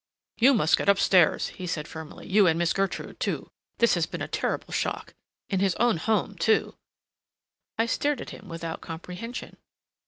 "You 0.39 0.55
must 0.55 0.77
get 0.77 0.89
up 0.89 0.97
stairs," 0.97 1.49
he 1.49 1.67
said 1.67 1.87
firmly, 1.87 2.25
"you 2.25 2.47
and 2.47 2.57
Miss 2.57 2.73
Gertrude, 2.73 3.19
too. 3.19 3.51
This 3.77 3.93
has 3.93 4.07
been 4.07 4.23
a 4.23 4.27
terrible 4.27 4.71
shock. 4.73 5.13
In 5.47 5.59
his 5.59 5.75
own 5.75 5.97
home, 5.97 6.33
too." 6.39 6.73
I 7.77 7.85
stared 7.85 8.19
at 8.19 8.31
him 8.31 8.47
without 8.49 8.81
comprehension. 8.81 9.57